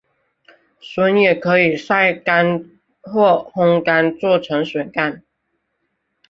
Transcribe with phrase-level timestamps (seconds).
[0.79, 2.67] 笋也可以晒干
[3.01, 5.21] 或烘干做成笋干。